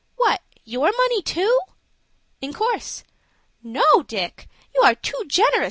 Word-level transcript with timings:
"What, 0.15 0.41
your 0.63 0.91
money 0.91 1.21
too?" 1.21 1.59
"In 2.41 2.53
course." 2.53 3.03
"No, 3.61 4.01
Dick, 4.07 4.49
you 4.73 4.81
are 4.81 4.95
too 4.95 5.25
generous. 5.27 5.59